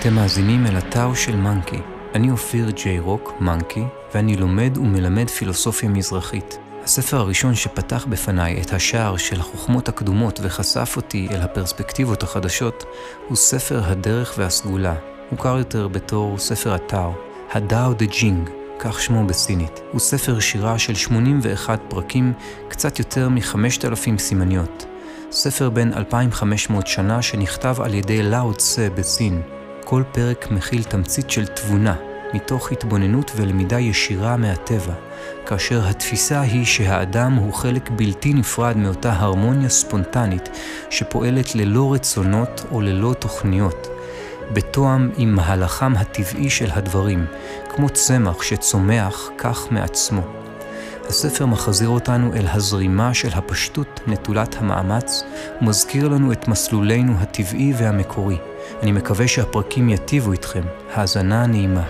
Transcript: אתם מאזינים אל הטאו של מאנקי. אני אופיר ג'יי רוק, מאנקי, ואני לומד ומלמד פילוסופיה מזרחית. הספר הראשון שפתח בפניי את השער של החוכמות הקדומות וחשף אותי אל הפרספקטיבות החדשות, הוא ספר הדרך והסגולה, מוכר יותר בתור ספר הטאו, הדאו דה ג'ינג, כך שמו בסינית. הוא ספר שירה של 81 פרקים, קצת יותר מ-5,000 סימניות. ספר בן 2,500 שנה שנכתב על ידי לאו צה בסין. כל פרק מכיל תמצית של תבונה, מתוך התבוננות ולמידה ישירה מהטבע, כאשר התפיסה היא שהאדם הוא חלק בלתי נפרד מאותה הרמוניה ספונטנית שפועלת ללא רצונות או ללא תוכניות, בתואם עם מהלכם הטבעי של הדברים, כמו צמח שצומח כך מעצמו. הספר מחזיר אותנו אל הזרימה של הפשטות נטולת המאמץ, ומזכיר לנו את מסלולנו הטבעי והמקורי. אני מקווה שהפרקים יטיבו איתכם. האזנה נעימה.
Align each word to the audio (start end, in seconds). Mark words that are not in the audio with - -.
אתם 0.00 0.14
מאזינים 0.14 0.66
אל 0.66 0.76
הטאו 0.76 1.16
של 1.16 1.36
מאנקי. 1.36 1.78
אני 2.14 2.30
אופיר 2.30 2.70
ג'יי 2.70 2.98
רוק, 2.98 3.32
מאנקי, 3.40 3.82
ואני 4.14 4.36
לומד 4.36 4.78
ומלמד 4.78 5.30
פילוסופיה 5.30 5.88
מזרחית. 5.88 6.58
הספר 6.84 7.16
הראשון 7.16 7.54
שפתח 7.54 8.06
בפניי 8.08 8.60
את 8.60 8.72
השער 8.72 9.16
של 9.16 9.40
החוכמות 9.40 9.88
הקדומות 9.88 10.40
וחשף 10.42 10.92
אותי 10.96 11.28
אל 11.30 11.40
הפרספקטיבות 11.40 12.22
החדשות, 12.22 12.84
הוא 13.28 13.36
ספר 13.36 13.82
הדרך 13.84 14.34
והסגולה, 14.38 14.94
מוכר 15.32 15.58
יותר 15.58 15.88
בתור 15.88 16.38
ספר 16.38 16.74
הטאו, 16.74 17.12
הדאו 17.52 17.92
דה 17.92 18.06
ג'ינג, 18.06 18.50
כך 18.78 19.00
שמו 19.00 19.26
בסינית. 19.26 19.80
הוא 19.92 20.00
ספר 20.00 20.40
שירה 20.40 20.78
של 20.78 20.94
81 20.94 21.80
פרקים, 21.88 22.32
קצת 22.68 22.98
יותר 22.98 23.28
מ-5,000 23.28 24.18
סימניות. 24.18 24.86
ספר 25.30 25.70
בן 25.70 25.92
2,500 25.92 26.86
שנה 26.86 27.22
שנכתב 27.22 27.76
על 27.80 27.94
ידי 27.94 28.22
לאו 28.22 28.54
צה 28.54 28.88
בסין. 28.94 29.57
כל 29.90 30.02
פרק 30.12 30.50
מכיל 30.50 30.82
תמצית 30.82 31.30
של 31.30 31.46
תבונה, 31.46 31.96
מתוך 32.34 32.72
התבוננות 32.72 33.32
ולמידה 33.36 33.80
ישירה 33.80 34.36
מהטבע, 34.36 34.92
כאשר 35.46 35.88
התפיסה 35.88 36.40
היא 36.40 36.64
שהאדם 36.64 37.34
הוא 37.34 37.54
חלק 37.54 37.90
בלתי 37.90 38.34
נפרד 38.34 38.76
מאותה 38.76 39.12
הרמוניה 39.12 39.68
ספונטנית 39.68 40.48
שפועלת 40.90 41.54
ללא 41.54 41.92
רצונות 41.92 42.64
או 42.70 42.80
ללא 42.80 43.14
תוכניות, 43.18 43.88
בתואם 44.52 45.10
עם 45.16 45.34
מהלכם 45.34 45.96
הטבעי 45.96 46.50
של 46.50 46.70
הדברים, 46.70 47.26
כמו 47.74 47.88
צמח 47.88 48.42
שצומח 48.42 49.30
כך 49.38 49.66
מעצמו. 49.70 50.47
הספר 51.08 51.46
מחזיר 51.46 51.88
אותנו 51.88 52.34
אל 52.34 52.46
הזרימה 52.48 53.14
של 53.14 53.28
הפשטות 53.32 54.00
נטולת 54.06 54.56
המאמץ, 54.58 55.24
ומזכיר 55.62 56.08
לנו 56.08 56.32
את 56.32 56.48
מסלולנו 56.48 57.12
הטבעי 57.20 57.72
והמקורי. 57.78 58.36
אני 58.82 58.92
מקווה 58.92 59.28
שהפרקים 59.28 59.88
יטיבו 59.88 60.32
איתכם. 60.32 60.62
האזנה 60.94 61.46
נעימה. 61.46 61.82